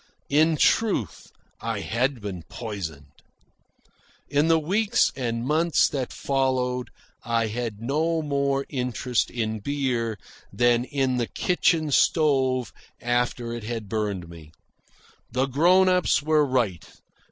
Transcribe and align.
In 0.31 0.57
truth, 0.57 1.31
I 1.61 1.81
had 1.81 2.21
been 2.21 2.41
poisoned. 2.49 3.05
In 4.29 4.47
the 4.47 4.57
weeks 4.57 5.11
and 5.15 5.45
months 5.45 5.87
that 5.89 6.11
followed 6.11 6.89
I 7.23 7.45
had 7.45 7.81
no 7.83 8.23
more 8.23 8.65
interest 8.67 9.29
in 9.29 9.59
beer 9.59 10.17
than 10.51 10.85
in 10.85 11.17
the 11.17 11.27
kitchen 11.27 11.91
stove 11.91 12.73
after 12.99 13.53
it 13.53 13.63
had 13.63 13.87
burned 13.87 14.27
me. 14.27 14.51
The 15.31 15.45
grown 15.45 15.87
ups 15.87 16.23
were 16.23 16.43
right. 16.47 16.83